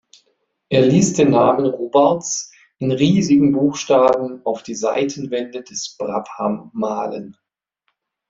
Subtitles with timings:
[0.69, 7.37] Er ließ den Namen Robarts in riesigen Buchstaben auf die Seitenwände des Brabham malen.